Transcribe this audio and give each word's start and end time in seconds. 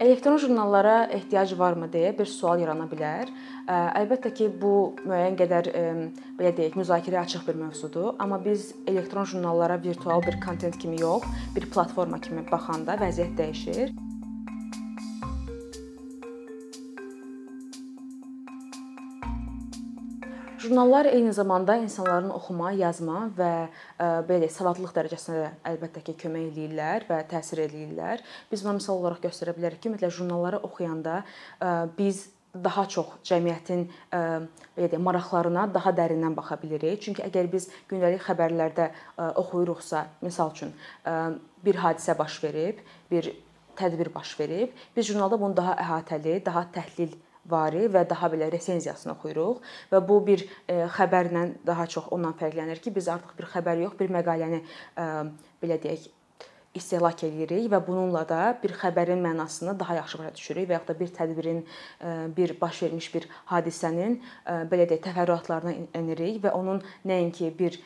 Elektron 0.00 0.38
jurnallara 0.42 1.04
ehtiyac 1.14 1.52
varmı 1.58 1.86
deyə 1.86 2.08
bir 2.18 2.26
sual 2.26 2.58
yarana 2.58 2.88
bilər. 2.90 3.28
Əlbəttə 3.70 4.32
ki, 4.34 4.48
bu 4.62 4.72
müəyyən 5.06 5.36
qədər 5.38 5.68
belə 6.38 6.50
deyək, 6.56 6.74
müzakirəyə 6.80 7.22
açıq 7.22 7.44
bir 7.46 7.60
mövzudur, 7.60 8.08
amma 8.18 8.40
biz 8.44 8.72
elektron 8.90 9.28
jurnallara 9.30 9.78
virtual 9.84 10.24
bir 10.26 10.40
kontent 10.42 10.78
kimi 10.82 10.98
yox, 11.00 11.28
bir 11.54 11.68
platforma 11.70 12.18
kimi 12.18 12.42
baxanda 12.50 12.98
vəziyyət 13.04 13.38
dəyişir. 13.38 13.94
Jurnallar 20.64 21.04
eyni 21.04 21.32
zamanda 21.32 21.74
insanların 21.76 22.30
oxuma, 22.32 22.70
yazma 22.72 23.26
və 23.36 23.48
e, 23.66 24.04
belə 24.24 24.38
deyək, 24.44 24.52
savadlılıq 24.54 24.94
dərəcəsinə 24.96 25.34
də 25.36 25.48
əlbəttə 25.70 26.00
ki, 26.06 26.14
kömək 26.22 26.46
eləyirlər 26.52 27.04
və 27.10 27.18
təsir 27.28 27.60
eləyirlər. 27.66 28.22
Biz 28.48 28.62
buna 28.64 28.78
misal 28.78 29.02
olaraq 29.02 29.20
göstərə 29.26 29.52
bilərik 29.58 29.82
ki, 29.82 29.90
ümumiyyətlə 29.90 30.10
jurnalları 30.16 30.62
oxuyanda 30.64 31.18
e, 31.20 31.74
biz 31.98 32.22
daha 32.64 32.86
çox 32.94 33.10
cəmiyyətin 33.28 33.84
e, 33.84 34.22
belə 34.78 34.88
deyək, 34.94 35.04
maraqlarına 35.10 35.66
daha 35.74 35.92
dərindən 36.00 36.38
baxa 36.38 36.56
bilirik. 36.62 37.02
Çünki 37.04 37.26
əgər 37.26 37.50
biz 37.52 37.68
gündəlik 37.90 38.24
xəbərlərdə 38.24 38.88
oxuyuruqsa, 39.44 40.06
misal 40.24 40.54
üçün 40.54 40.72
bir 41.66 41.82
hadisə 41.84 42.16
baş 42.16 42.40
verib, 42.46 42.80
bir 43.12 43.34
tədbir 43.76 44.14
baş 44.16 44.32
verib, 44.40 44.72
biz 44.96 45.12
jurnalda 45.12 45.36
bunu 45.40 45.60
daha 45.60 45.76
əhatəli, 45.84 46.38
daha 46.46 46.64
təhlil 46.72 47.12
vari 47.50 47.86
və 47.92 48.04
daha 48.08 48.30
belə 48.32 48.50
resenziyasını 48.52 49.14
oxuyuruq 49.14 49.62
və 49.92 50.00
bu 50.08 50.18
bir 50.26 50.44
e, 50.44 50.84
xəbərlə 50.96 51.46
daha 51.66 51.86
çox 51.86 52.10
ondan 52.14 52.36
fərqlənir 52.40 52.82
ki, 52.82 52.94
biz 52.94 53.08
artıq 53.12 53.36
bir 53.38 53.50
xəbər 53.52 53.82
yox, 53.84 53.96
bir 54.00 54.12
məqaləni 54.18 54.60
e, 54.60 55.08
belə 55.62 55.80
deyək 55.82 56.10
istehlak 56.74 57.22
eləyirik 57.22 57.68
və 57.70 57.78
bununla 57.86 58.24
da 58.26 58.40
bir 58.62 58.74
xəbərin 58.74 59.20
mənasını 59.22 59.76
daha 59.78 60.00
yaxşı 60.00 60.18
başa 60.18 60.34
düşürük 60.34 60.68
və 60.70 60.78
yaxud 60.78 60.90
da 60.90 60.98
bir 61.00 61.12
tədbirin, 61.18 61.60
e, 62.00 62.14
bir 62.36 62.56
baş 62.60 62.82
vermiş 62.82 63.10
bir 63.14 63.28
hadisənin 63.52 64.18
belə 64.72 64.88
deyək 64.90 65.04
təfərrüatlarına 65.06 65.76
enirik 65.94 66.42
və 66.42 66.54
onun 66.56 66.82
nəinki 67.06 67.52
bir 67.58 67.78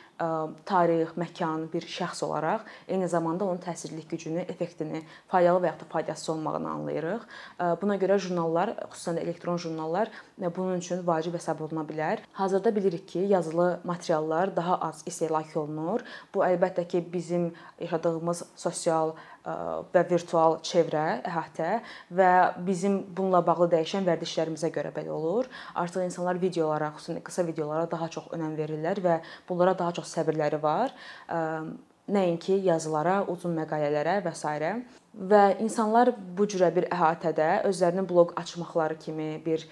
tarix, 0.65 1.13
məkan, 1.15 1.67
bir 1.73 1.85
şəxs 1.87 2.23
olaraq 2.25 2.65
eyni 2.87 3.07
zamanda 3.07 3.45
onun 3.45 3.61
təsirlilik 3.63 4.09
gücünü, 4.11 4.43
effektini, 4.51 5.03
faydalı 5.31 5.63
və 5.63 5.71
ya 5.71 5.75
da 5.79 5.87
faydasız 5.89 6.29
olmağını 6.35 6.69
anlayırıq. 6.69 7.23
Buna 7.81 7.95
görə 8.01 8.19
jurnallar, 8.19 8.73
xüsusən 8.91 9.19
elektron 9.23 9.57
jurnallar 9.57 10.11
bunun 10.37 10.77
üçün 10.77 11.07
vacib 11.07 11.33
hesab 11.39 11.63
oluna 11.63 11.85
bilər. 11.87 12.19
Hazırda 12.33 12.75
bilirik 12.75 13.07
ki, 13.07 13.19
yazılı 13.19 13.79
materiallar 13.83 14.55
daha 14.55 14.77
az 14.89 15.03
istehlak 15.05 15.55
olunur. 15.55 16.03
Bu 16.35 16.43
əlbəttə 16.43 16.87
ki, 16.87 17.05
bizim 17.13 17.53
yaşadığımız 17.79 18.43
sosial 18.55 19.15
və 19.93 20.03
virtual 20.09 20.59
çevrə, 20.65 21.21
əhatə 21.27 21.79
və 22.15 22.31
bizim 22.67 22.99
bununla 23.15 23.41
bağlı 23.45 23.69
dəyişən 23.75 24.07
vərdişlərimizə 24.07 24.71
görə 24.75 24.93
belə 24.95 25.13
olur. 25.15 25.49
Artıq 25.75 26.05
insanlar 26.05 26.41
videolara, 26.41 26.91
xüsusən 26.97 27.21
qısa 27.25 27.45
videolara 27.47 27.89
daha 27.91 28.09
çox 28.15 28.31
önəm 28.35 28.57
verirlər 28.59 29.03
və 29.05 29.19
bunlara 29.49 29.77
daha 29.79 29.95
çox 29.99 30.11
səbirləri 30.17 30.61
var. 30.63 30.93
Nəinki 32.09 32.55
yazılara, 32.65 33.23
uzun 33.29 33.53
məqalələrə 33.59 34.19
və 34.25 34.33
s. 34.33 34.53
və 35.29 35.43
insanlar 35.61 36.13
bu 36.37 36.45
cürə 36.49 36.69
bir 36.73 36.87
əhatədə 36.89 37.63
özlərinin 37.69 38.07
bloq 38.09 38.33
açmaqları 38.39 38.97
kimi 38.97 39.41
bir 39.45 39.65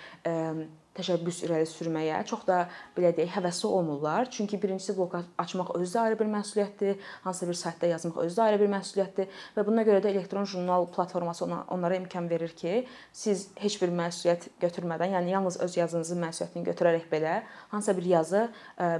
təşəbbüs 0.97 1.43
irəli 1.45 1.67
sürməyə 1.69 2.23
çox 2.27 2.45
da 2.47 2.63
belə 2.97 3.13
deyək, 3.15 3.31
həvəsli 3.37 3.69
olmurlar. 3.69 4.29
Çünki 4.31 4.59
birincisi 4.61 4.95
blok 4.97 5.15
açmaq 5.37 5.73
özü 5.77 5.93
də 5.93 6.01
ayrı 6.03 6.19
bir 6.19 6.29
məsuliyyətdir, 6.33 6.97
hansısa 7.23 7.47
bir 7.49 7.59
saytda 7.61 7.91
yazmaq 7.93 8.17
özü 8.25 8.39
də 8.39 8.45
ayrı 8.47 8.59
bir 8.63 8.71
məsuliyyətdir 8.73 9.39
və 9.57 9.65
buna 9.67 9.85
görə 9.87 10.01
də 10.03 10.11
elektron 10.11 10.45
jurnal 10.45 10.87
platforması 10.95 11.45
onlara 11.45 11.95
imkan 11.95 12.29
verir 12.29 12.55
ki, 12.57 12.87
siz 13.13 13.47
heç 13.55 13.77
bir 13.81 13.93
məsuliyyət 13.93 14.49
götürmədən, 14.61 15.13
yəni 15.17 15.35
yalnız 15.35 15.59
öz 15.65 15.77
yazınızın 15.77 16.23
məsuliyyətini 16.25 16.65
götürərək 16.71 17.07
belə 17.11 17.41
hansısa 17.71 17.97
bir 17.97 18.09
yazı 18.13 18.43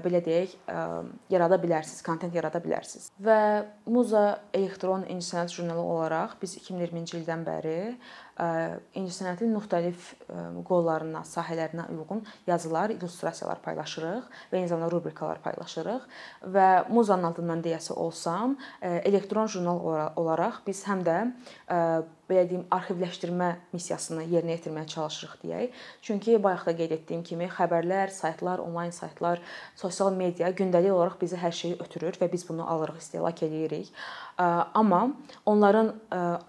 belə 0.06 0.24
deyək, 0.26 0.56
yarada 1.34 1.58
bilərsiniz, 1.62 2.04
kontent 2.06 2.36
yarada 2.36 2.62
bilərsiniz. 2.64 3.10
Və 3.18 3.40
Muza 3.88 4.40
elektron 4.54 5.06
incəsənət 5.10 5.58
jurnalı 5.58 5.82
olaraq 5.82 6.38
biz 6.42 6.58
2020-ci 6.60 7.22
ildən 7.22 7.46
bəri 7.48 7.78
incəsənətin 8.38 9.50
müxtəlif 9.56 10.12
qollarına, 10.68 11.24
sahələrinə 11.26 11.88
uyğun 11.94 12.22
yazılar, 12.48 12.94
illüstrasiyalar 12.94 13.64
paylaşırıq 13.66 14.28
və 14.52 14.60
eyni 14.60 14.70
zamanda 14.70 14.92
rubrikalar 14.94 15.42
paylaşırıq 15.42 16.06
və 16.54 16.68
Muzanın 16.94 17.32
adından 17.32 17.64
deyəsi 17.66 17.96
olsam, 17.98 18.58
elektron 18.82 19.50
jurnal 19.50 19.82
olaraq 20.16 20.62
biz 20.68 20.84
həm 20.86 21.02
də 21.08 21.18
belə 22.28 22.44
deyim, 22.50 22.66
arxivləşdirmə 22.76 23.54
missiyasını 23.72 24.26
yerinə 24.28 24.58
yetirməyə 24.58 24.90
çalışırıq 24.92 25.38
deyək. 25.46 25.78
Çünki 26.04 26.36
bayaq 26.44 26.66
da 26.68 26.74
qeyd 26.76 26.92
etdiyim 26.98 27.24
kimi 27.24 27.48
xəbərlər, 27.48 28.12
saytlar, 28.12 28.60
onlayn 28.60 28.92
saytlar, 28.92 29.40
sosial 29.80 30.12
media 30.12 30.52
gündəlik 30.52 30.92
olaraq 30.92 31.16
bizi 31.22 31.40
hər 31.40 31.56
şeyi 31.56 31.80
ötürür 31.80 32.20
və 32.20 32.28
biz 32.34 32.44
bunu 32.50 32.68
alırıq, 32.68 33.00
istehlak 33.00 33.42
eləyirik. 33.48 33.94
Amma 34.38 35.02
onların 35.46 35.96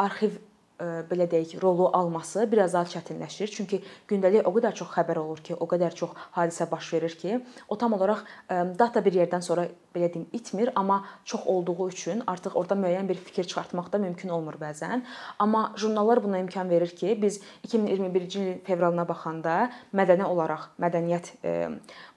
arxiv 0.03 0.43
belə 0.79 1.27
deyək, 1.31 1.57
rolu 1.63 1.89
alması 1.97 2.47
biraz 2.51 2.75
daha 2.77 2.87
çətinləşir. 2.93 3.51
Çünki 3.51 3.83
gündəlik 4.09 4.47
o 4.47 4.53
qədər 4.55 4.77
çox 4.79 4.93
xəbər 4.95 5.19
olur 5.19 5.43
ki, 5.43 5.57
o 5.59 5.67
qədər 5.67 5.97
çox 5.99 6.15
hadisə 6.37 6.69
baş 6.71 6.93
verir 6.95 7.17
ki, 7.19 7.41
o 7.69 7.79
tam 7.79 7.97
olaraq 7.99 8.23
data 8.79 9.05
bir 9.05 9.19
yerdən 9.19 9.43
sonra 9.43 9.67
belə 9.99 10.13
deyim 10.15 10.27
itmir, 10.33 10.71
amma 10.75 11.05
çox 11.25 11.47
olduğu 11.47 11.89
üçün 11.89 12.23
artıq 12.27 12.55
orada 12.55 12.75
müəyyən 12.79 13.09
bir 13.09 13.19
fikir 13.19 13.45
çıxartmaq 13.45 13.93
da 13.93 13.99
mümkün 13.99 14.29
olmur 14.29 14.55
bəzən. 14.61 15.03
Amma 15.39 15.73
jurnallar 15.77 16.23
buna 16.25 16.39
imkan 16.39 16.71
verir 16.71 16.95
ki, 16.97 17.19
biz 17.23 17.41
2021-ci 17.67 18.39
il 18.39 18.59
fevralına 18.65 19.09
baxanda 19.09 19.71
mədəni 19.95 20.25
olaraq 20.25 20.69
mədəniyyət 20.79 21.33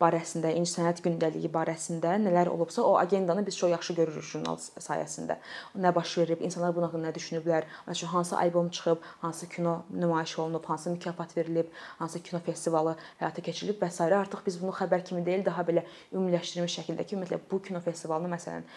barəsində, 0.01 0.53
incəsənət 0.59 1.01
gündəliyi 1.05 1.49
barəsində 1.51 2.15
nələr 2.21 2.51
olubsa, 2.53 2.83
o 2.83 2.97
agendanı 2.97 3.45
biz 3.45 3.57
çox 3.57 3.71
yaxşı 3.71 3.93
görürük 3.97 4.23
jurnal 4.23 4.59
sayəsində. 4.61 5.37
Nə 5.75 5.95
baş 5.95 6.17
verib, 6.21 6.41
insanlar 6.45 6.75
buna 6.75 6.89
haqqında 6.89 7.09
nə 7.09 7.15
düşünüblər, 7.15 7.67
məsələn 7.87 8.13
hansı 8.13 8.37
albom 8.37 8.69
çıxıb, 8.69 9.01
hansı 9.21 9.49
kino 9.49 9.81
nümayiş 9.89 10.37
olunub, 10.39 10.65
hansı 10.65 10.89
mükafat 10.89 11.37
verilib, 11.37 11.71
hansı 11.99 12.23
kino 12.23 12.39
festivalı 12.45 12.95
həyata 13.21 13.41
keçirilib 13.41 13.81
və 13.81 13.89
s. 13.89 14.03
artıq 14.03 14.45
biz 14.45 14.61
bunu 14.61 14.71
xəbər 14.75 15.03
kimi 15.07 15.25
deyil, 15.25 15.45
daha 15.45 15.63
belə 15.63 15.85
ümumiləşdirilmiş 16.11 16.77
şəkildə 16.79 17.05
ki, 17.05 17.15
ümumiyyətlə 17.15 17.39
bu 17.51 17.61
kino 17.71 17.81
festivalının 17.83 18.35
məsələn 18.35 18.67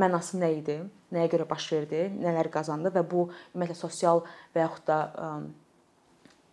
mənası 0.00 0.40
nə 0.40 0.50
idi, 0.58 0.78
nəyə 1.14 1.30
görə 1.36 1.48
baş 1.48 1.70
verdi, 1.76 2.04
nələr 2.20 2.50
qazandı 2.52 2.92
və 2.96 3.04
bu 3.06 3.26
ümumiyyətlə 3.30 3.78
sosial 3.78 4.24
və 4.54 4.64
yaxud 4.64 4.86
da 4.90 5.00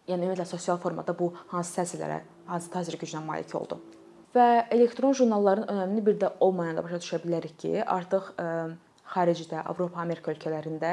yəni 0.08 0.24
ümumiyyətlə 0.24 0.48
sosial 0.52 0.82
formada 0.84 1.16
bu 1.18 1.32
hansı 1.54 1.80
təsirlərə, 1.80 2.22
hansı 2.48 2.74
təsir 2.74 3.00
gücünə 3.00 3.24
malik 3.26 3.54
oldu. 3.58 3.80
Və 4.36 4.68
elektron 4.76 5.16
jurnalların 5.18 5.70
önəmini 5.72 6.04
bir 6.06 6.20
də 6.22 6.34
olmayanda 6.44 6.84
başa 6.86 7.00
düşə 7.02 7.22
bilərik 7.24 7.56
ki, 7.64 7.78
artıq 7.84 8.34
xaricdə, 9.08 9.62
Avropa, 9.72 10.02
Amerika 10.02 10.32
ölkələrində 10.34 10.92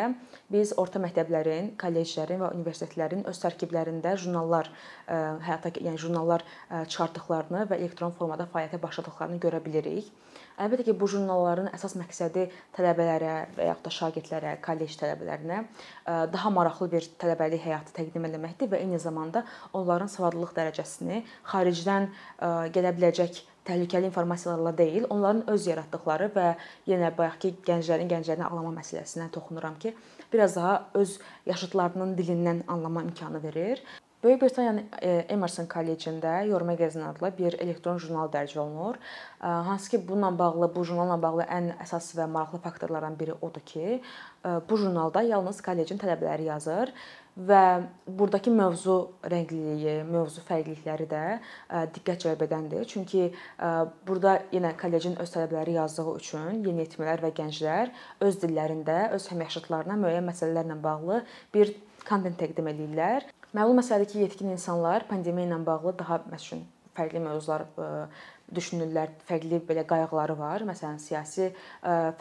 biz 0.52 0.72
orta 0.80 1.00
məktəblərin, 1.02 1.72
kolleclərin 1.80 2.42
və 2.44 2.50
universitetlərin 2.54 3.24
öz 3.30 3.40
tərkiblərində 3.42 4.14
jurnallar 4.20 4.70
e, 4.70 5.18
həyata 5.48 5.74
yəni 5.74 6.00
jurnallar 6.00 6.44
e, 6.44 6.84
çıxartdıqlarını 6.92 7.64
və 7.70 7.80
elektron 7.80 8.14
formada 8.18 8.46
fəaliyyətə 8.52 8.80
başladıqlarını 8.84 9.40
görə 9.42 9.62
bilirik. 9.64 10.12
Əlbəttə 10.54 10.84
ki, 10.86 10.92
bu 10.94 11.08
jurnalların 11.10 11.66
əsas 11.74 11.96
məqsədi 11.98 12.44
tələbələrə 12.76 13.32
və 13.56 13.64
yaxud 13.70 13.88
da 13.88 13.94
şagirdlərə, 13.96 14.52
kollec 14.62 14.94
tələbələrinə 15.00 15.56
e, 15.64 15.66
daha 16.30 16.52
maraqlı 16.54 16.86
bir 16.92 17.08
tələbəlik 17.18 17.64
həyatı 17.64 17.96
təqdim 17.96 18.28
etməkdir 18.28 18.70
və 18.70 18.78
eyni 18.84 19.00
zamanda 19.02 19.42
onların 19.74 20.12
savadlılıq 20.12 20.54
dərəcəsini 20.54 21.24
xaricdən 21.50 22.06
gələ 22.76 22.94
biləcək 22.94 23.42
təhlükəli 23.64 24.10
informasiyalarla 24.10 24.76
deyil, 24.78 25.08
onların 25.10 25.42
öz 25.50 25.66
yaratdıqları 25.72 26.30
və 26.36 26.46
yenə 26.90 27.10
bayaqki 27.16 27.54
gənclərin 27.66 28.10
gənclərini 28.12 28.46
ağlama 28.46 28.74
məsələsinə 28.78 29.30
toxunuram 29.34 29.78
ki, 29.80 29.94
biraz 30.32 30.56
daha 30.60 30.74
öz 31.00 31.18
yaşıdlarının 31.50 32.16
dilindən 32.18 32.62
anlama 32.68 33.02
imkanı 33.08 33.42
verir. 33.42 33.82
Böyük 34.24 34.42
Britaniyanın 34.42 34.84
e, 35.02 35.08
Emerson 35.28 35.66
kollecində 35.68 36.46
Your 36.48 36.62
Magazine 36.64 37.04
adlı 37.04 37.28
bir 37.38 37.56
elektron 37.60 37.98
jurnal 38.00 38.30
dərc 38.32 38.56
olunur. 38.58 38.94
E, 38.94 39.46
hansı 39.46 39.90
ki, 39.90 40.08
bununla 40.08 40.38
bağlı, 40.38 40.70
bu 40.76 40.84
jurnalla 40.84 41.18
bağlı 41.22 41.44
ən 41.44 41.68
əsas 41.84 42.06
və 42.16 42.24
maraqlı 42.32 42.62
faktorlardan 42.64 43.18
biri 43.20 43.34
odur 43.34 43.60
ki, 43.60 44.00
e, 44.00 44.54
bu 44.70 44.80
jurnalda 44.80 45.22
yalnız 45.28 45.60
kollecin 45.66 46.00
tələbələri 46.00 46.48
yazır 46.48 46.94
və 47.36 47.60
burdakı 48.08 48.50
mövzu 48.54 48.96
rəngliliyi, 49.28 50.00
mövzu 50.08 50.40
fərqlilikləri 50.48 51.10
də 51.10 51.22
diqqət 51.96 52.24
cəlb 52.24 52.44
edəndir. 52.46 52.84
Çünki 52.86 53.32
burada 54.06 54.36
yenə 54.54 54.70
kollecin 54.78 55.18
öz 55.18 55.32
tələbələri 55.34 55.74
yazdığı 55.74 56.14
üçün 56.14 56.62
yeniyetmələr 56.62 57.26
və 57.26 57.34
gənclər 57.34 57.90
öz 58.22 58.38
dillərində 58.38 59.08
öz 59.18 59.26
həmyaşıdlarına 59.32 59.98
müəyyən 60.04 60.30
məsələlərlə 60.30 60.78
bağlı 60.86 61.24
bir 61.54 61.74
kontent 62.08 62.38
təqdim 62.38 62.70
edirlər. 62.70 63.26
Məlum 63.54 63.78
məsələdir 63.78 64.08
ki, 64.10 64.22
yetkin 64.24 64.48
insanlar 64.50 65.04
pandemiya 65.06 65.46
ilə 65.46 65.60
bağlı 65.66 65.92
daha 66.00 66.16
məsələn 66.26 66.64
fərqli 66.94 67.20
mövzular 67.22 67.64
düşünürlər, 68.54 69.12
fərqli 69.28 69.60
belə 69.68 69.84
qayğıları 69.90 70.34
var. 70.38 70.64
Məsələn, 70.66 70.98
siyasi 71.02 71.52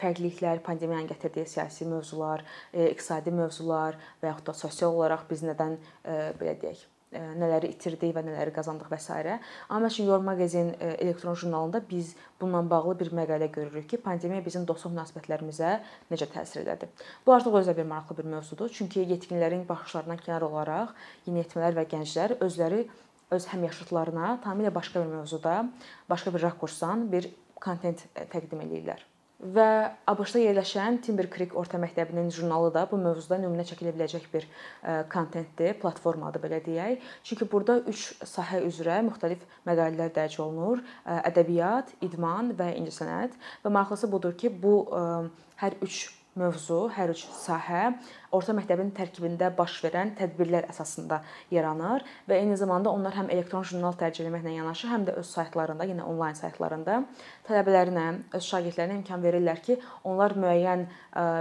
fərqliliklər, 0.00 0.62
pandemiyanın 0.66 1.10
gətirdiyi 1.10 1.46
siyasi 1.50 1.86
mövzular, 1.90 2.46
iqtisadi 2.72 3.34
mövzular 3.34 3.98
və 4.22 4.30
yaxud 4.30 4.46
da 4.50 4.54
sosial 4.58 4.94
olaraq 4.94 5.26
biz 5.30 5.42
nədən 5.46 5.76
belə 6.40 6.54
deyək, 6.62 6.86
nələri 7.14 7.70
itirdik 7.74 8.14
və 8.16 8.22
nələri 8.26 8.52
qazandıq 8.54 8.90
və 8.90 8.98
s. 8.98 9.14
Amma 9.68 9.86
məsələn 9.86 10.10
Yor 10.10 10.24
maqazin 10.26 10.72
elektron 10.80 11.34
jurnalında 11.34 11.82
biz 11.90 12.14
bununla 12.40 12.70
bağlı 12.70 12.98
bir 13.00 13.12
məqalə 13.20 13.50
görürük 13.52 13.88
ki, 13.90 14.00
pandemiya 14.02 14.44
bizim 14.44 14.66
dostluq 14.66 14.94
münasibətlərimizə 14.96 15.78
necə 16.10 16.28
təsir 16.34 16.64
elədi. 16.64 16.90
Bu 17.26 17.34
artıq 17.36 17.60
özü 17.60 17.70
də 17.70 17.76
bir 17.76 17.88
maraqlı 17.92 18.18
bir 18.18 18.30
mövzudur. 18.34 18.68
Çünki 18.68 19.06
yetkinlərin 19.14 19.64
baxışlarından 19.68 20.20
kənar 20.26 20.48
olaraq 20.50 20.92
yeniyetmələr 21.28 21.78
və 21.80 21.88
gənclər 21.94 22.38
özləri 22.44 22.84
öz 23.34 23.48
həmyaşıdlarına 23.54 24.36
tamamilə 24.44 24.74
başqa 24.74 25.00
bir 25.00 25.10
mövzuda, 25.16 25.56
başqa 26.10 26.34
bir 26.34 26.48
rakursdan 26.50 27.10
bir 27.12 27.32
kontent 27.60 28.06
təqdim 28.30 28.60
eləyirlər 28.66 29.13
və 29.42 29.68
ABŞ-da 30.08 30.40
yerləşən 30.40 31.00
Timber 31.04 31.26
Creek 31.32 31.54
Orta 31.58 31.78
Məktəbinin 31.80 32.30
jurnalı 32.32 32.70
da 32.74 32.84
bu 32.90 32.98
mövzuda 33.00 33.38
nümunə 33.42 33.66
çəkilə 33.68 33.92
biləcək 33.96 34.28
bir 34.32 34.46
kontentdir, 35.12 35.74
platformadır 35.82 36.44
belə 36.44 36.62
deyək. 36.64 37.02
Çünki 37.26 37.48
burada 37.50 37.80
3 37.90 38.24
sahə 38.24 38.62
üzrə 38.64 39.02
müxtəlif 39.08 39.44
məqalələr 39.68 40.14
dərc 40.16 40.38
olunur: 40.40 40.84
ədəbiyyat, 41.04 41.96
idman 42.06 42.54
və 42.58 42.72
incəsənət. 42.80 43.36
Və 43.64 43.74
maraqlısı 43.74 44.10
budur 44.10 44.36
ki, 44.38 44.54
bu 44.62 44.76
hər 45.60 45.80
3 45.82 46.23
mövzu, 46.38 46.88
hər 46.94 47.12
üç 47.14 47.24
sahə 47.38 47.94
orta 48.34 48.54
məktəbin 48.56 48.90
tərkibində 48.96 49.50
baş 49.54 49.76
verən 49.84 50.12
tədbirlər 50.18 50.66
əsasında 50.72 51.20
yaranır 51.54 52.02
və 52.28 52.40
eyni 52.40 52.56
zamanda 52.58 52.90
onlar 52.90 53.14
həm 53.14 53.30
elektron 53.30 53.64
jurnal 53.68 53.94
tərcümə 54.00 54.32
etməklə 54.32 54.56
yanaşı, 54.56 54.88
həm 54.90 55.06
də 55.06 55.14
öz 55.20 55.30
saytlarında, 55.30 55.86
yenə 55.86 56.06
onlayn 56.10 56.34
saytlarında 56.38 56.98
tələbələrinə, 57.46 58.06
öz 58.34 58.50
şagirdlərinə 58.50 58.98
imkan 59.00 59.22
verirlər 59.22 59.62
ki, 59.62 59.78
onlar 60.10 60.34
müəyyən 60.34 60.86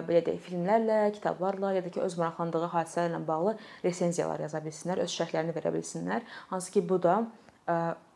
belə 0.07 0.23
deyək, 0.27 0.41
filmlərlə, 0.45 1.01
kitablarla 1.17 1.73
ya 1.79 1.83
da 1.85 1.93
ki, 1.93 2.03
öz 2.05 2.17
maraqlandığı 2.21 2.71
hadisələrlə 2.77 3.25
bağlı 3.27 3.57
resenziyalar 3.83 4.45
yaza 4.45 4.61
bilsinlər, 4.61 5.03
öz 5.07 5.19
şərhlərini 5.19 5.57
verə 5.57 5.73
bilsinlər. 5.73 6.25
Hansı 6.53 6.77
ki, 6.77 6.85
bu 6.89 7.01
da 7.01 7.21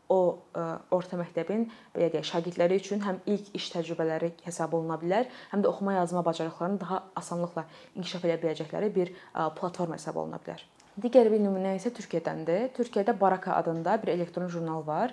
o 0.08 0.20
e, 0.56 0.64
orta 0.96 1.18
məktəbin 1.20 1.66
belə 1.94 2.08
deyək, 2.14 2.26
şagirdləri 2.30 2.80
üçün 2.80 3.04
həm 3.04 3.20
ilk 3.34 3.52
iş 3.58 3.68
təcrübələri 3.74 4.32
hesab 4.46 4.74
oluna 4.78 4.96
bilər, 5.02 5.28
həm 5.52 5.64
də 5.64 5.70
oxuma 5.72 5.98
yazma 5.98 6.24
bacarıqlarını 6.26 6.80
daha 6.80 7.02
asanlıqla 7.22 7.66
inkişaf 7.96 8.24
edə 8.28 8.40
biləcəkləri 8.44 8.92
bir 8.94 9.12
e, 9.12 9.48
platforma 9.60 10.00
hesab 10.00 10.20
oluna 10.24 10.40
bilər. 10.44 10.64
Digər 10.98 11.28
bir 11.30 11.38
nümunə 11.38 11.76
isə 11.78 11.92
Türkiyədəndir. 11.94 12.72
Türkiyədə 12.74 13.12
Baraka 13.20 13.52
adında 13.54 13.92
bir 14.02 14.10
elektron 14.10 14.48
jurnal 14.50 14.80
var. 14.86 15.12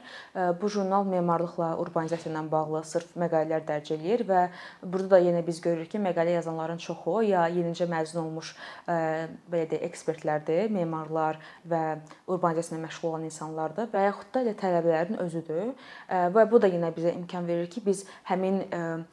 Bu 0.62 0.70
jurnal 0.72 1.04
memarlıqla, 1.06 1.76
urbanizasiya 1.78 2.32
ilə 2.32 2.42
bağlı 2.50 2.80
sırf 2.90 3.12
məqalələr 3.22 3.62
dərc 3.68 3.92
eləyir 3.94 4.24
və 4.26 4.40
burada 4.82 5.12
da 5.12 5.20
yenə 5.22 5.44
biz 5.46 5.60
görürük 5.62 5.92
ki, 5.92 6.02
məqalə 6.02 6.34
yazanların 6.40 6.82
çoxu 6.82 7.20
ya 7.28 7.44
yenicə 7.54 7.86
məzun 7.92 8.24
olmuş 8.24 8.56
belə 8.88 9.68
deyək, 9.70 9.84
ekspertlərdir, 9.92 10.74
memarlar 10.74 11.38
və 11.70 11.84
urbanizasiya 12.26 12.80
ilə 12.80 12.88
məşğul 12.88 13.12
olan 13.12 13.28
insanlardır 13.30 13.92
və 13.94 14.08
yaxud 14.08 14.32
da 14.34 14.42
elə 14.42 14.56
tələbələrin 14.64 15.22
özüdür. 15.22 15.76
Və 16.10 16.48
bu 16.50 16.64
da 16.64 16.72
yenə 16.72 16.90
bizə 16.98 17.14
imkan 17.14 17.46
verir 17.46 17.70
ki, 17.70 17.86
biz 17.86 18.08
həmin 18.32 18.64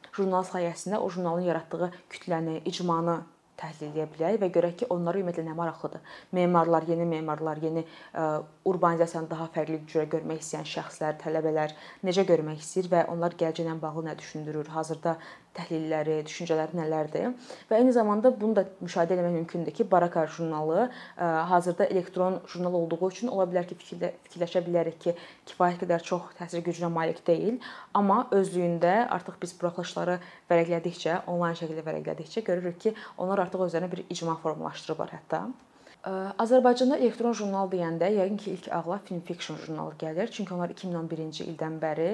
jurnal 0.09 0.41
sayəsində 0.49 0.97
o 0.97 1.11
jurnalın 1.13 1.45
yaratdığı 1.51 1.91
kütləni, 2.09 2.63
icmanı 2.65 3.19
təhlil 3.59 3.91
edə 3.91 4.07
bilək 4.13 4.39
və 4.41 4.49
görək 4.57 4.75
ki, 4.81 4.89
onlara 4.93 5.19
ümumiyyətlə 5.21 5.45
nə 5.47 5.55
maraqlıdır. 5.57 6.01
Memarlar, 6.35 6.87
yeni 6.89 7.05
memarlar, 7.09 7.61
yeni 7.63 7.85
urbanizasiyanı 8.65 9.29
daha 9.29 9.47
fərqli 9.53 9.79
cürə 9.91 10.05
görmək 10.11 10.43
istəyən 10.43 10.67
şəxslər, 10.71 11.17
tələbələr 11.23 11.73
necə 12.07 12.23
görmək 12.27 12.61
istəyir 12.63 12.89
və 12.91 13.05
onlar 13.11 13.35
gələcəklə 13.39 13.79
bağlı 13.81 14.05
nə 14.07 14.13
düşündürür, 14.19 14.69
hazırda 14.71 15.17
təhlilləri, 15.53 16.15
düşüncələri 16.25 16.77
nələrdir? 16.79 17.33
Və 17.69 17.79
eyni 17.79 17.91
zamanda 17.93 18.31
bunu 18.39 18.55
da 18.57 18.63
müşahidə 18.81 19.17
etmək 19.17 19.35
mümkündür 19.35 19.75
ki, 19.77 19.85
Baraka 19.91 20.25
jurnalı 20.27 20.87
hazırda 21.51 21.85
elektron 21.85 22.39
jurnal 22.47 22.73
olduğu 22.79 23.09
üçün 23.09 23.33
ola 23.33 23.45
bilər 23.51 23.67
ki, 23.69 23.77
fikirləşə 23.83 24.63
bilərik 24.65 24.97
ki, 25.03 25.15
kifayət 25.51 25.83
qədər 25.83 26.07
çox 26.07 26.31
təsir 26.39 26.63
gücünə 26.65 26.89
malik 26.93 27.21
deyil, 27.27 27.59
amma 27.93 28.23
özlüyündə 28.31 28.95
artıq 29.17 29.37
biz 29.43 29.53
buraxılışları 29.59 30.17
vərəqlədikcə, 30.49 31.19
onlayn 31.27 31.59
şəkildə 31.59 31.85
vərəqlədikcə 31.91 32.47
görürük 32.49 32.81
ki, 32.87 32.95
onlar 33.17 33.45
artıq 33.45 33.67
özlərinə 33.67 33.91
bir 33.91 34.05
icma 34.09 34.39
formalaşdırıblar 34.41 35.15
hətta. 35.19 35.43
Azərbaycanda 36.03 36.97
elektron 36.99 37.31
jurnal 37.31 37.69
deyəndə 37.71 38.09
yəqin 38.11 38.35
ki, 38.35 38.53
ilk 38.57 38.65
ağla 38.75 38.97
Film 39.07 39.21
Fiction 39.23 39.55
jurnalı 39.55 39.95
gəlir. 40.01 40.27
Çünki 40.35 40.51
onlar 40.51 40.73
2011-ci 40.75 41.45
ildən 41.47 41.77
bəri 41.79 42.07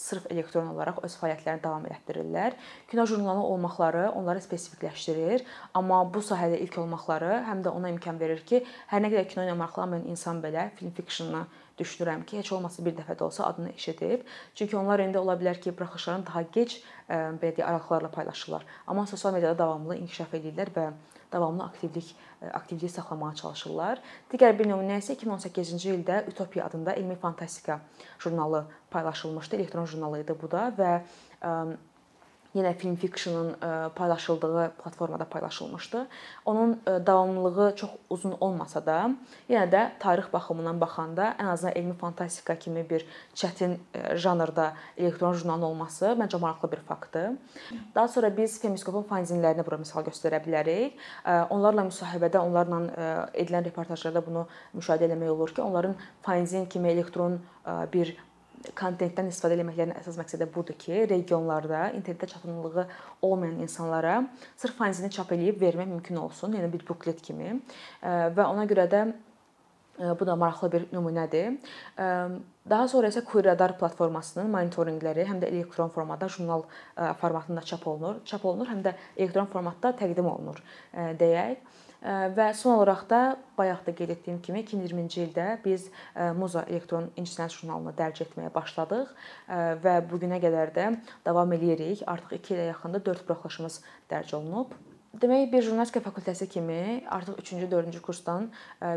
sırf 0.00 0.30
elektron 0.32 0.70
olaraq 0.72 1.02
öz 1.04 1.16
fəaliyyətlərini 1.20 1.60
davam 1.60 1.84
etdirirlər. 1.92 2.56
Kino 2.88 3.04
jurnalı 3.10 3.42
olmaqları 3.50 4.06
onları 4.16 4.40
spesifikləşdirir, 4.40 5.44
amma 5.76 6.00
bu 6.14 6.22
sahədə 6.24 6.56
ilk 6.64 6.78
olmaqları 6.80 7.42
həm 7.50 7.60
də 7.66 7.74
ona 7.76 7.92
imkan 7.92 8.16
verir 8.16 8.40
ki, 8.48 8.62
hər 8.88 9.04
nə 9.04 9.12
qədər 9.12 9.28
kino 9.28 9.44
ilə 9.44 9.58
maraqlanmayan 9.60 10.08
insan 10.08 10.40
belə 10.40 10.70
Film 10.80 10.96
Fiction-ı 10.96 11.44
düşünürəm 11.78 12.24
ki, 12.24 12.40
heç 12.40 12.54
olmasa 12.56 12.80
bir 12.86 12.96
dəfə 12.96 13.12
də 13.12 13.28
olsa 13.28 13.44
adını 13.52 13.74
eşidib. 13.76 14.24
Çünki 14.54 14.76
onlar 14.80 15.04
indi 15.04 15.20
ola 15.20 15.36
bilər 15.36 15.60
ki, 15.60 15.76
buraxılışlarını 15.76 16.26
daha 16.32 16.46
gec 16.56 16.80
belə 17.12 17.52
deyə 17.52 17.68
aralıqlarla 17.68 18.08
paylaşırlar. 18.10 18.64
Amma 18.86 19.06
sosial 19.06 19.36
mediada 19.36 19.58
davamlı 19.58 20.00
inkişaf 20.00 20.32
edirlər 20.40 20.72
və 20.72 20.90
davamlı 21.32 21.64
aktivlik 21.64 22.16
aktivlik 22.54 22.90
saxlamağa 22.90 23.34
çalışırlar. 23.34 24.00
Digər 24.30 24.54
bir 24.58 24.68
nümunə 24.70 25.00
isə 25.02 25.16
2018-ci 25.18 25.90
ildə 25.96 26.20
Utopiya 26.30 26.66
adında 26.66 26.92
elmi 26.92 27.16
fantastika 27.18 27.80
jurnalı 28.18 28.64
paylaşılmışdı, 28.90 29.56
elektron 29.56 29.86
jurnalı 29.86 30.22
idi 30.22 30.36
bu 30.42 30.50
da 30.50 30.68
və 30.78 30.92
yenə 32.54 32.74
Film 32.74 32.96
Fiction-ın 32.96 33.50
e, 33.52 33.88
paylaşıldığı 33.88 34.70
platformada 34.84 35.24
paylaşılmışdı. 35.24 36.06
Onun 36.44 36.72
e, 36.72 37.06
davamlılığı 37.06 37.76
çox 37.76 37.90
uzun 38.10 38.36
olmasa 38.40 38.86
da, 38.86 39.10
yenə 39.50 39.70
də 39.70 39.82
tarix 40.00 40.32
baxımından 40.32 40.80
baxanda 40.80 41.34
ən 41.38 41.50
azından 41.52 41.74
elmi 41.74 41.94
fantastika 41.94 42.58
kimi 42.58 42.90
bir 42.90 43.06
çətin 43.34 43.76
e, 43.94 44.16
janrda 44.16 44.72
elektron 44.96 45.34
jurnalın 45.34 45.62
olması 45.62 46.04
məncə 46.04 46.40
maraqlı 46.40 46.72
bir 46.72 46.80
faktdır. 46.88 47.30
Daha 47.94 48.08
sonra 48.08 48.36
biz 48.36 48.60
Femiskopun 48.62 49.04
fanzinlərini 49.10 49.66
bura 49.66 49.76
misal 49.76 50.04
göstərə 50.06 50.40
bilərik. 50.44 50.96
Onlarla 51.50 51.84
müsahibədə, 51.88 52.38
onlarla 52.38 53.28
edilən 53.34 53.64
reportajlarda 53.64 54.22
bunu 54.26 54.46
müşahidə 54.76 55.08
etmək 55.10 55.30
olur 55.30 55.54
ki, 55.54 55.62
onların 55.62 55.94
fanzin 56.22 56.66
kimi 56.66 56.88
elektron 56.88 57.40
bir 57.92 58.16
kontentdən 58.78 59.30
istifadə 59.30 59.56
etməklərinin 59.58 59.98
əsas 60.00 60.18
məqsədi 60.20 60.48
budur 60.54 60.76
ki, 60.78 61.04
regionlarda 61.10 61.88
internetdə 61.96 62.26
çatımlılığı 62.34 62.86
olmayan 63.22 63.62
insanlara 63.64 64.20
sırf 64.56 64.76
fanzini 64.78 65.10
çap 65.10 65.32
eləyib 65.32 65.60
vermək 65.62 65.88
mümkün 65.94 66.16
olsun, 66.16 66.56
yəni 66.58 66.72
bir 66.72 66.84
buklet 66.88 67.22
kimi. 67.22 67.60
Və 68.02 68.44
ona 68.44 68.66
görə 68.70 68.88
də 68.90 69.06
bu 69.98 70.26
da 70.26 70.36
maraqlı 70.36 70.72
bir 70.72 70.86
nümunədir. 70.92 71.58
Daha 72.68 72.88
sonra 72.88 73.08
isə 73.10 73.24
Queradar 73.26 73.74
platformasının 73.80 74.50
monitorinqləri 74.52 75.24
həm 75.26 75.40
də 75.42 75.48
elektron 75.50 75.90
formada 75.90 76.28
jurnal 76.28 76.62
formatında 77.20 77.62
çap 77.66 77.86
olunur, 77.86 78.20
çap 78.24 78.44
olunur, 78.44 78.68
həm 78.70 78.84
də 78.84 78.94
elektron 79.16 79.50
formatda 79.50 79.94
təqdim 79.98 80.28
olunur 80.30 80.62
deyək. 80.94 81.58
Və 82.02 82.44
son 82.54 82.76
olaraq 82.76 83.00
da 83.10 83.20
bayaq 83.58 83.80
da 83.86 83.92
qeyd 84.00 84.12
etdiyim 84.14 84.36
kimi 84.42 84.60
2020-ci 84.62 85.24
ildə 85.24 85.46
biz 85.64 85.88
Muza 86.38 86.62
elektron 86.70 87.08
incəsənət 87.18 87.56
jurnalını 87.56 87.94
dərc 87.98 88.22
etməyə 88.22 88.52
başladıq 88.54 89.10
və 89.82 89.96
bu 90.10 90.20
günə 90.22 90.38
qədər 90.44 90.70
də 90.76 90.92
davam 91.26 91.56
eləyirik. 91.58 92.04
Artıq 92.06 92.38
2 92.38 92.54
ilə 92.54 92.68
yaxında 92.68 93.02
4 93.10 93.26
buraxılışımız 93.26 93.80
dərc 94.12 94.36
olunub. 94.38 94.76
Demək, 95.08 95.46
bir 95.48 95.62
jurnalistika 95.64 96.02
fakültəsi 96.04 96.46
kimi 96.52 97.02
artıq 97.08 97.38
3-cü, 97.40 97.66
4-cü 97.72 98.00
kursdan 98.04 98.50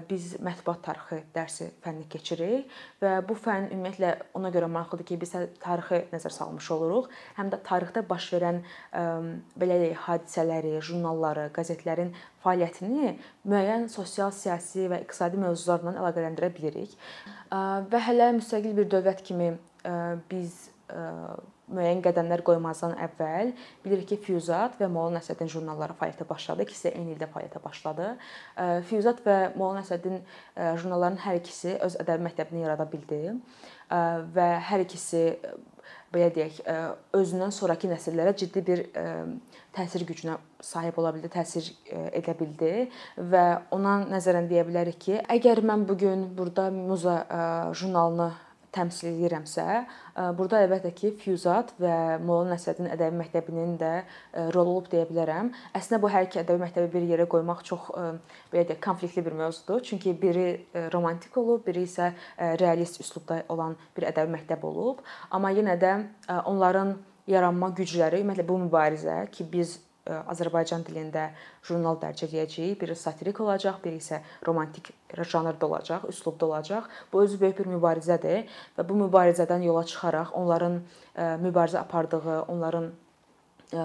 biz 0.09 0.33
mətbuat 0.43 0.81
tarixi 0.83 1.21
dərsi 1.31 1.69
fənni 1.81 2.03
keçirik 2.11 2.67
və 2.99 3.13
bu 3.25 3.37
fənn 3.39 3.69
ümumiyyətlə 3.71 4.09
ona 4.35 4.51
görə 4.51 4.67
maraqlıdır 4.73 5.07
ki, 5.07 5.17
biz 5.21 5.31
tarixi 5.63 6.01
nəzər 6.11 6.35
salmış 6.35 6.67
oluruq. 6.75 7.07
Həm 7.39 7.53
də 7.53 7.61
tarixdə 7.63 8.03
baş 8.09 8.27
verən 8.35 8.59
belə 8.91 9.79
deyək, 9.85 10.03
hadisələri, 10.09 10.75
jurnalları, 10.83 11.47
qəzetlərin 11.55 12.11
fəaliyyətini 12.43 13.15
müəyyən 13.47 13.87
sosial, 13.95 14.35
siyasi 14.35 14.89
və 14.91 14.99
iqtisadi 15.05 15.39
mövzularla 15.39 15.95
əlaqələndirə 15.95 16.51
bilirik. 16.59 16.99
Və 17.49 18.03
hələ 18.09 18.33
müstəqil 18.41 18.75
bir 18.77 18.91
dövlət 18.91 19.23
kimi 19.31 19.53
biz 20.29 20.67
müəyyən 21.71 22.03
qədəmlər 22.05 22.43
qoymazdan 22.47 22.95
əvvəl 23.07 23.53
bilirik 23.85 24.11
ki, 24.11 24.19
Füyuzat 24.25 24.77
və 24.81 24.89
Molla 24.91 25.17
Nəsrəddin 25.17 25.51
jurnalları 25.51 25.95
fəaliyyətə 25.99 26.27
başladı. 26.29 26.67
İkisi 26.67 26.91
eyni 26.91 27.15
ildə 27.15 27.29
fəaliyyətə 27.31 27.63
başladı. 27.63 28.13
Füyuzat 28.89 29.23
və 29.25 29.37
Molla 29.55 29.81
Nəsrəddin 29.81 30.21
jurnallarının 30.83 31.23
hər 31.25 31.41
ikisi 31.41 31.77
öz 31.81 31.99
ədəbi 32.03 32.27
məktəbini 32.29 32.65
yarada 32.65 32.87
bildi 32.91 33.21
və 34.35 34.47
hər 34.69 34.85
ikisi 34.85 35.25
belə 36.11 36.27
deyək, 36.35 36.59
özündən 37.15 37.53
sonrakı 37.55 37.87
nəsillərə 37.87 38.33
ciddi 38.37 38.61
bir 38.67 38.83
təsir 39.75 40.03
gücünə 40.07 40.35
sahib 40.61 40.97
ola 40.99 41.13
bildi, 41.15 41.31
təsir 41.31 41.69
edə 42.11 42.35
bildi 42.39 42.89
və 43.31 43.45
ona 43.71 44.01
nəzərən 44.11 44.49
deyə 44.51 44.65
bilərik 44.67 44.99
ki, 45.05 45.19
əgər 45.31 45.63
mən 45.63 45.87
bu 45.87 45.95
gün 46.03 46.25
burada 46.35 46.67
Muza 46.75 47.17
jurnalını 47.71 48.31
təmsil 48.71 49.09
edirəmsə, 49.11 49.65
burada 50.37 50.61
əlbəttə 50.63 50.93
ki, 50.95 51.11
Füyuzat 51.19 51.73
və 51.81 51.95
Molla 52.23 52.53
Nəsrəddin 52.53 52.87
ədəbi 52.93 53.17
məktəbinin 53.19 53.75
də 53.81 53.91
rolu 54.55 54.77
olub 54.77 54.87
deyə 54.91 55.03
bilərəm. 55.09 55.51
Əslində 55.75 55.99
bu 55.99 56.11
hər 56.13 56.29
iki 56.29 56.39
ədəbi 56.39 56.63
məktəbi 56.63 56.91
bir 56.93 57.09
yerə 57.09 57.27
qoymaq 57.31 57.65
çox 57.67 57.89
belə 58.53 58.63
deyək, 58.69 58.81
konfliktli 58.85 59.25
bir 59.27 59.35
mövzudur. 59.43 59.83
Çünki 59.83 60.15
biri 60.21 60.47
romantik 60.95 61.35
olub, 61.37 61.65
biri 61.67 61.83
isə 61.83 62.13
realist 62.63 63.03
üslubda 63.03 63.43
olan 63.51 63.75
bir 63.97 64.07
ədəbi 64.13 64.37
məktəb 64.37 64.63
olub. 64.71 65.03
Amma 65.29 65.51
yenə 65.51 65.75
də 65.81 65.97
onların 66.47 66.95
yaranma 67.27 67.73
gücləri, 67.75 68.23
ümumiyyətlə 68.23 68.47
bu 68.47 68.59
mübarizə 68.69 69.25
ki, 69.35 69.51
biz 69.51 69.79
Azərbaycan 70.09 70.81
dilində 70.87 71.27
jurnal 71.67 71.99
dərc 72.01 72.25
edəcəyik. 72.25 72.79
Biri 72.81 72.95
satirik 72.97 73.39
olacaq, 73.43 73.77
biri 73.83 73.99
isə 74.01 74.21
romantik 74.47 74.91
janrda 75.13 75.67
olacaq, 75.67 76.07
üslubda 76.09 76.45
olacaq. 76.47 76.89
Bu 77.13 77.21
özü 77.21 77.37
böyük 77.41 77.61
bir 77.61 77.69
mübarizədir 77.75 78.49
və 78.77 78.87
bu 78.89 78.97
mübarizədən 79.05 79.61
yola 79.67 79.85
çıxaraq 79.85 80.33
onların 80.33 80.81
mübarizə 81.45 81.79
apardığı, 81.83 82.41
onların 82.47 82.91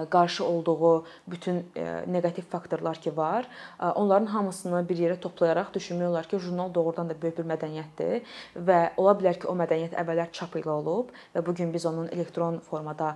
qarşı 0.09 0.45
olduğu 0.45 1.05
bütün 1.27 1.65
neqativ 2.07 2.43
faktorlar 2.43 2.95
ki 2.95 3.17
var, 3.17 3.47
onların 3.95 4.25
hamısını 4.25 4.89
bir 4.89 4.97
yerə 4.97 5.19
toplayaraq 5.19 5.71
düşünmək 5.73 6.09
olar 6.09 6.27
ki, 6.27 6.39
jurnal 6.39 6.73
doğrudan 6.73 7.09
da 7.09 7.15
böyük 7.21 7.37
bir 7.37 7.47
mədəniyyətdir 7.53 8.33
və 8.67 8.79
ola 8.97 9.13
bilər 9.15 9.39
ki, 9.39 9.47
o 9.47 9.55
mədəniyyət 9.55 9.95
əvvəllər 10.01 10.31
çap 10.35 10.59
ilə 10.59 10.73
olub 10.75 11.13
və 11.35 11.45
bu 11.45 11.55
gün 11.55 11.71
biz 11.73 11.85
onun 11.85 12.09
elektron 12.11 12.59
formada 12.59 13.15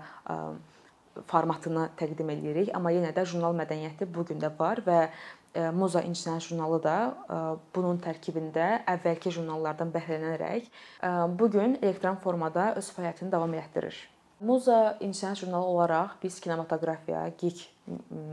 formatını 1.27 1.89
təqdim 1.99 2.31
eləyirik, 2.33 2.71
amma 2.75 2.93
yenə 2.95 3.11
də 3.15 3.25
jurnal 3.27 3.55
mədəniyyəti 3.57 4.07
bu 4.13 4.25
gün 4.29 4.39
də 4.41 4.51
var 4.59 4.81
və 4.85 4.99
e, 5.07 5.67
Moza 5.75 6.03
İncəsənət 6.07 6.47
jurnalı 6.51 6.79
da 6.83 6.95
e, 7.07 7.41
bunun 7.75 7.99
tərkibində 8.03 8.69
əvvəlki 8.95 9.33
jurnallardan 9.35 9.91
bəhrələnərək 9.93 10.69
e, 10.69 11.11
bu 11.39 11.51
gün 11.51 11.77
elektron 11.81 12.19
formada 12.23 12.71
öz 12.79 12.91
fəaliyyətini 12.95 13.31
davam 13.33 13.55
etdirir. 13.59 13.97
Moza 14.41 14.95
İncəsənət 15.03 15.43
jurnalı 15.43 15.73
olaraq 15.75 16.15
biz 16.23 16.39
kinematografiya, 16.41 17.27
geek 17.37 17.59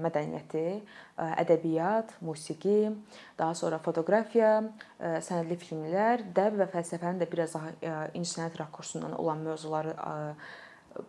mədəniyyəti, 0.05 0.63
ədəbiyyat, 1.43 2.15
musiqi, 2.25 2.95
daha 3.37 3.57
sonra 3.59 3.81
fotoqrafiya, 3.85 4.53
sənədli 5.27 5.59
filmlər, 5.61 6.23
dəb 6.37 6.57
və 6.63 6.69
fəlsəfənin 6.73 7.21
də 7.21 7.29
biraz 7.29 7.59
daha 7.59 7.75
incəsənət 8.17 8.57
rakursundan 8.63 9.19
olan 9.19 9.43
mövzuları 9.45 9.99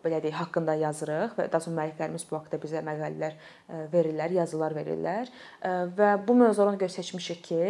belə 0.03 0.21
deyək, 0.23 0.37
haqqında 0.39 0.75
yazırıq 0.83 1.37
və 1.37 1.47
daha 1.51 1.63
sonra 1.65 1.81
müəlliflərimiz 1.81 2.25
bu 2.29 2.37
haqqda 2.39 2.59
bizə 2.63 2.83
məqalələr 2.85 3.37
e, 3.37 3.83
verirlər, 3.93 4.35
yazılar 4.39 4.75
verirlər. 4.77 5.31
E, 5.61 5.73
və 5.97 6.11
bu 6.27 6.35
mövzuları 6.41 6.81
görə 6.81 6.95
seçmişik 6.95 7.43
ki, 7.49 7.61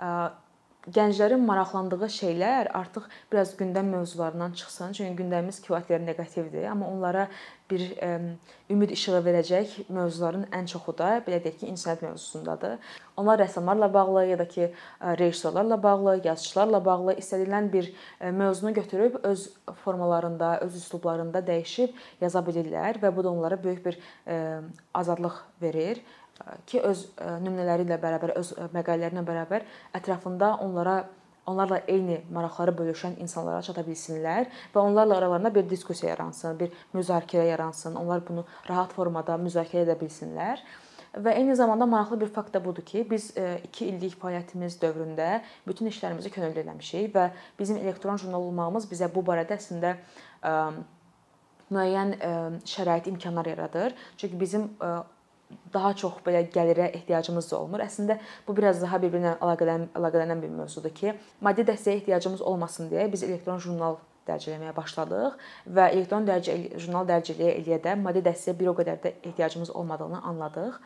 e, 0.00 0.12
gənclərin 0.88 1.42
maraqlandığı 1.44 2.08
şeylər 2.08 2.70
artıq 2.72 3.08
biraz 3.32 3.52
gündəm 3.58 3.90
mövzularından 3.92 4.52
çıxsın. 4.56 4.92
Çünki 4.96 5.22
gündəmimiz 5.22 5.60
kifayət 5.64 6.06
neqativdir, 6.06 6.64
amma 6.72 6.88
onlara 6.88 7.28
bir 7.70 7.82
ümid 8.70 8.90
işığı 8.90 9.20
verəcək 9.26 9.74
mövzuların 9.92 10.46
ən 10.56 10.66
çoxu 10.66 10.94
da 10.98 11.10
belə 11.26 11.38
deyək 11.44 11.60
ki, 11.60 11.68
incəsənət 11.70 12.02
mövzusundadır. 12.08 12.78
Onlar 13.16 13.38
rəssamlarla 13.42 13.92
bağlı 13.94 14.24
ya 14.26 14.38
da 14.38 14.48
ki, 14.48 14.72
rejissorlarla 15.00 15.82
bağlı, 15.82 16.20
yazıçılarla 16.24 16.84
bağlı 16.84 17.14
istədilən 17.20 17.72
bir 17.72 17.92
mövzunu 18.20 18.74
götürüb 18.74 19.20
öz 19.22 19.50
formalarında, 19.84 20.60
öz 20.60 20.76
üslublarında 20.76 21.44
dəyişib 21.46 21.92
yaza 22.20 22.40
bilirlər 22.40 22.98
və 23.02 23.16
bu 23.16 23.24
da 23.24 23.30
onlara 23.30 23.62
böyük 23.64 23.86
bir 23.86 23.98
azadlıq 24.94 25.44
verir 25.62 26.02
ki, 26.66 26.80
öz 26.80 27.06
nümunələri 27.44 27.86
ilə 27.88 27.98
bərabər, 28.02 28.34
öz 28.40 28.52
məqalələri 28.74 29.16
ilə 29.16 29.24
bərabər 29.26 29.66
ətrafında 29.98 30.56
onlara 30.64 31.02
onlarla 31.50 31.80
eyni 31.88 32.20
maraqları 32.30 32.74
bölüşən 32.76 33.16
insanlara 33.22 33.62
çata 33.64 33.82
bilsinlər 33.86 34.46
və 34.74 34.82
onlarla 34.82 35.16
aralarında 35.18 35.54
bir 35.54 35.64
diskussiya 35.70 36.12
yaransın, 36.12 36.58
bir 36.60 36.70
müzakirə 36.94 37.46
yaransın. 37.48 37.96
Onlar 37.96 38.22
bunu 38.28 38.44
rahat 38.68 38.92
formada 38.94 39.38
müzakirə 39.40 39.86
edə 39.86 39.96
bilsinlər. 39.98 40.62
Və 41.10 41.32
eyni 41.40 41.56
zamanda 41.58 41.88
maraqlı 41.90 42.20
bir 42.20 42.30
fakt 42.30 42.54
da 42.54 42.60
budur 42.64 42.84
ki, 42.86 43.02
biz 43.10 43.32
2 43.64 43.88
illik 43.88 44.14
fəaliyyətimiz 44.20 44.76
dövründə 44.82 45.40
bütün 45.66 45.90
işlərimizi 45.90 46.30
könüllü 46.30 46.62
eləmişik 46.62 47.10
və 47.16 47.30
bizim 47.58 47.80
elektron 47.80 48.20
jurnal 48.20 48.46
olmağımız 48.46 48.86
bizə 48.92 49.10
bu 49.10 49.24
barədə 49.26 49.58
əslində 49.58 49.96
müəyyən 51.70 52.14
şərait, 52.62 53.08
imkanlar 53.10 53.50
yaradır. 53.50 53.96
Çünki 54.16 54.40
bizim 54.40 54.70
daha 55.74 55.94
çox 55.94 56.20
belə 56.26 56.44
gəlirə 56.52 56.90
ehtiyacımız 56.98 57.50
da 57.50 57.58
olmur. 57.58 57.82
Əslində 57.84 58.18
bu 58.46 58.56
biraz 58.56 58.82
daha 58.82 59.00
bir-birinə 59.02 59.36
əlaqələnən 59.38 59.90
əlaqələnən 59.98 60.42
bir 60.42 60.54
mövzudur 60.60 60.94
ki, 60.94 61.14
maddi 61.40 61.66
dəstəyə 61.68 62.00
ehtiyacımız 62.00 62.42
olmasın 62.52 62.90
deyə 62.92 63.10
biz 63.12 63.24
elektron 63.26 63.60
jurnal 63.62 63.98
dərc 64.28 64.48
etməyə 64.52 64.74
başladıq 64.76 65.38
və 65.76 65.90
elektron 65.94 66.26
dərc 66.28 66.50
jurnal 66.78 67.08
dərc 67.08 67.32
eləyə-eləyə 67.34 67.80
də 67.86 67.96
maddi 68.00 68.24
dəstəyə 68.26 68.56
bir 68.60 68.72
o 68.72 68.74
qədər 68.80 69.00
də 69.04 69.14
ehtiyacımız 69.30 69.72
olmadığını 69.82 70.22
anladıq 70.32 70.80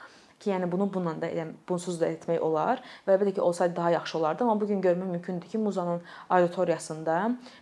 ki, 0.45 0.51
yəni 0.53 0.69
bunu 0.71 0.87
bununla 0.93 1.17
da 1.23 1.31
yəni 1.33 1.55
bunsuz 1.69 1.97
da 2.01 2.09
etmək 2.13 2.43
olar 2.45 2.83
və 3.07 3.17
əlbəttə 3.17 3.35
ki, 3.39 3.43
olsaydı 3.45 3.77
daha 3.77 3.95
yaxşı 3.97 4.19
olardı, 4.19 4.45
amma 4.45 4.61
bu 4.61 4.69
gün 4.69 4.83
görmək 4.85 5.11
mümkündür 5.17 5.49
ki, 5.49 5.59
Muzanın 5.59 6.03
auditoriyasında 6.29 7.19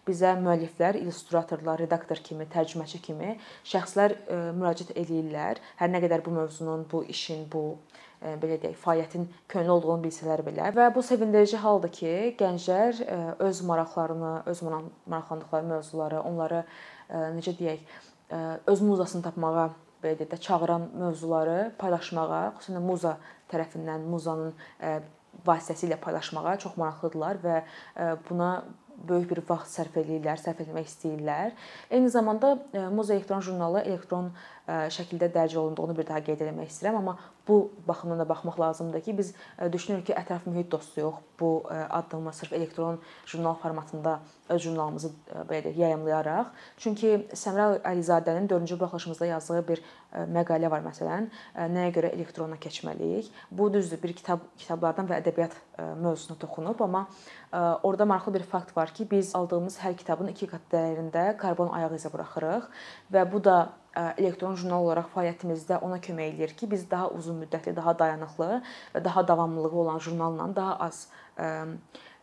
bizə 0.09 0.35
müəlliflər, 0.43 0.99
illüstratorlar, 1.01 1.81
redaktor 1.85 2.21
kimi, 2.25 2.49
tərcüməçi 2.53 3.01
kimi 3.07 3.37
şəxslər 3.69 4.17
e, 4.17 4.41
müraciət 4.59 4.95
eləyirlər. 4.99 5.63
Hər 5.81 5.93
nə 5.93 6.03
qədər 6.05 6.25
bu 6.27 6.35
mövzunun, 6.37 6.87
bu 6.93 7.05
işin, 7.15 7.47
bu 7.53 7.65
e, 8.21 8.35
belə 8.43 8.59
deyək, 8.63 8.79
fəaliyyətin 8.83 9.29
könüllü 9.53 9.77
olduğunu 9.79 10.09
bilsələr 10.09 10.43
belə 10.47 10.73
və 10.77 10.89
bu 10.95 11.05
sevindirici 11.07 11.61
haldır 11.63 11.95
ki, 12.01 12.15
gənclər 12.41 13.05
e, 13.07 13.21
öz 13.47 13.63
maraqlarını, 13.71 14.35
öz 14.51 14.67
maraqlandıqları 14.67 15.71
mövzuları, 15.77 16.21
onları 16.33 16.65
necə 17.13 17.53
deyək, 17.59 17.81
öz 18.67 18.81
muzasını 18.81 19.23
tapmağa 19.23 19.67
belə 20.03 20.19
deyək 20.19 20.33
də 20.35 20.39
çağıran 20.47 20.89
mövzuları 20.99 21.59
paylaşmağa, 21.79 22.45
xüsusən 22.59 22.85
Muza 22.85 23.17
tərəfindən 23.53 24.07
Muzanın 24.11 24.55
vasitəsilə 25.47 25.99
paylaşmağa 26.03 26.59
çox 26.63 26.77
maraqlıdırlar 26.81 27.43
və 27.43 27.59
buna 28.29 28.53
böyük 29.09 29.31
bir 29.31 29.41
vaxt 29.49 29.79
sərf 29.79 29.97
eləyirlər, 30.03 30.39
sərf 30.39 30.61
etmək 30.63 30.91
istəyirlər. 30.91 31.55
Eyni 31.91 32.11
zamanda 32.13 32.55
Muza 32.93 33.15
elektron 33.17 33.43
jurnalı 33.43 33.81
elektron 33.81 34.31
şəkildə 34.73 35.29
dərc 35.35 35.57
olunduğunu 35.59 35.97
bir 35.99 36.07
daha 36.09 36.23
qeyd 36.25 36.41
etmək 36.47 36.71
istəyirəm, 36.73 37.01
amma 37.03 37.19
bu 37.49 37.73
baxımdan 37.89 38.21
da 38.23 38.29
baxmaq 38.29 38.61
lazımdır 38.61 39.01
ki, 39.03 39.17
biz 39.19 39.35
düşünürük 39.73 40.07
ki, 40.07 40.15
ətraf 40.15 40.47
mühit 40.47 40.71
dostuyuq. 40.73 41.19
Bu 41.41 41.65
addımı 41.91 42.33
sırf 42.33 42.53
elektron 42.53 43.01
jurnal 43.27 43.55
formatında 43.55 44.21
öz 44.49 44.63
jurnalımızı 44.63 45.11
belə 45.51 45.65
deyək, 45.65 45.79
yayımlayaraq. 45.81 46.53
Çünki 46.77 47.27
Səmrə 47.35 47.83
Əlizadənin 47.83 48.47
4-cü 48.49 48.79
buraxılışımızda 48.79 49.27
yazdığı 49.27 49.65
bir 49.69 49.83
məqalə 50.15 50.71
var 50.71 50.87
məsələn, 50.87 51.29
nəyə 51.57 51.91
görə 51.99 52.15
elektrona 52.15 52.61
keçməliyik. 52.63 53.33
Bu 53.51 53.73
düzdür, 53.75 53.99
bir 54.03 54.15
kitab 54.15 54.47
kitablardan 54.57 55.11
və 55.11 55.19
ədəbiyyat 55.25 55.59
mövzusuna 55.99 56.39
toxunub, 56.39 56.81
amma 56.81 57.09
orada 57.83 58.07
maraqlı 58.07 58.35
bir 58.35 58.47
fakt 58.55 58.77
var 58.77 58.95
ki, 58.95 59.11
biz 59.11 59.35
aldığımız 59.35 59.83
hər 59.83 59.99
kitabın 59.99 60.31
2 60.31 60.47
qat 60.47 60.73
dəyərində 60.73 61.37
karbon 61.37 61.75
ayaq 61.75 61.99
izi 61.99 62.13
buraxırıq 62.13 62.71
və 63.13 63.27
bu 63.33 63.45
da 63.45 63.59
elektron 63.95 64.57
jurnal 64.57 64.87
olaraq 64.87 65.11
fəaliyyətimizdə 65.15 65.81
ona 65.85 65.99
kömək 66.03 66.35
eləyir 66.35 66.55
ki, 66.57 66.69
biz 66.71 66.87
daha 66.91 67.11
uzun 67.17 67.43
müddətli, 67.45 67.75
daha 67.77 67.97
dayanıqlı 67.99 68.51
və 68.95 69.05
daha 69.05 69.27
davamlılığı 69.29 69.77
olan 69.85 69.99
jurnalla 69.99 70.49
daha 70.57 70.77
az 70.89 71.07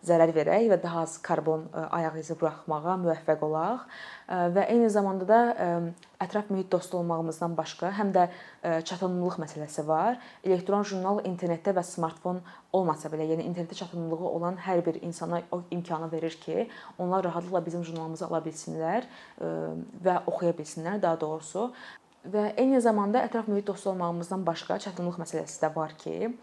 zərər 0.05 0.31
verək 0.35 0.69
və 0.71 0.77
daha 0.81 1.03
az 1.03 1.17
karbon 1.23 1.65
e, 1.67 1.83
ayaq 1.99 2.19
izi 2.21 2.35
buraxmağa 2.39 2.95
müvəffəq 3.01 3.43
olaq 3.47 3.83
e, 3.83 4.37
və 4.55 4.65
eyni 4.71 4.87
zamanda 4.93 5.27
da 5.27 5.39
e, 5.51 5.67
ətraf 6.23 6.51
mühit 6.53 6.69
dostu 6.71 6.97
olmağımızdan 6.99 7.55
başqa 7.57 7.91
həm 7.95 8.09
də 8.15 8.25
çatımlılıq 8.83 9.37
məsələsi 9.39 9.85
var. 9.87 10.17
Elektron 10.43 10.83
jurnal 10.83 11.21
internetdə 11.23 11.71
və 11.77 11.83
smartfon 11.87 12.41
olmasa 12.75 13.07
belə, 13.11 13.23
yəni 13.29 13.45
internetdə 13.47 13.77
çatımlılığı 13.79 14.27
olan 14.27 14.59
hər 14.65 14.83
bir 14.85 14.99
insana 15.01 15.39
o 15.55 15.61
imkanı 15.71 16.11
verir 16.11 16.35
ki, 16.43 16.67
onlar 16.99 17.23
rahatlıqla 17.23 17.63
bizim 17.65 17.85
jurnalımızı 17.87 18.27
ala 18.27 18.43
bilsinlər 18.43 19.07
və 19.39 20.17
oxuya 20.27 20.51
bilsinlər 20.59 20.99
daha 21.01 21.21
doğrusu. 21.21 21.69
Və 22.27 22.49
eyni 22.59 22.81
zamanda 22.83 23.21
ətraf 23.23 23.47
mühit 23.47 23.67
dostu 23.67 23.89
olmağımızdan 23.93 24.41
başqa 24.43 24.75
çətinlik 24.83 25.15
məsələsi 25.21 25.61
də 25.61 25.69
var 25.75 25.93
ki, 26.01 26.33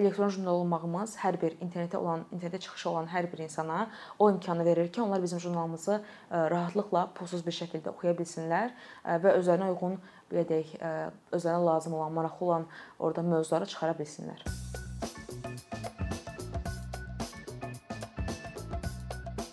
elektron 0.00 0.32
jurnal 0.32 0.62
olmağımız 0.62 1.18
hər 1.20 1.36
bir 1.42 1.58
internetə 1.60 2.00
olan, 2.00 2.24
internetə 2.32 2.62
çıxışı 2.64 2.88
olan 2.90 3.10
hər 3.12 3.28
bir 3.32 3.44
insana 3.44 3.90
o 4.18 4.30
imkanı 4.30 4.64
verir 4.64 4.88
ki, 4.92 5.02
onlar 5.02 5.22
bizim 5.22 5.40
jurnalımızı 5.40 6.00
rahatlıqla 6.32 7.10
pulsuz 7.20 7.44
bir 7.46 7.52
şəkildə 7.52 7.92
oxuya 7.92 8.16
bilsinlər 8.16 8.72
və 9.04 9.36
özlərinə 9.36 9.68
uyğun 9.76 10.00
belə 10.32 10.48
deyək, 10.48 10.74
özlərinə 11.36 11.64
lazım 11.68 12.00
olan, 12.00 12.16
maraqlı 12.16 12.46
olan 12.46 12.66
orada 12.98 13.22
mövzuları 13.22 13.66
çıxara 13.66 13.92
bilsinlər. 14.00 14.85